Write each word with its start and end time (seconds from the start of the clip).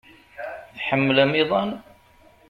Tḥemmlem 0.75 1.31
iḍan? 1.41 1.71